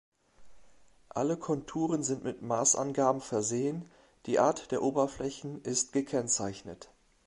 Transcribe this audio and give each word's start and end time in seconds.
Alle 1.09 1.37
Konturen 1.37 2.01
sind 2.01 2.23
mit 2.23 2.41
Maßangaben 2.41 3.21
versehen, 3.21 3.85
die 4.25 4.39
Art 4.39 4.71
der 4.71 4.81
Oberflächen 4.81 5.61
ist 5.61 5.93
gekennzeichnet. 5.93 6.89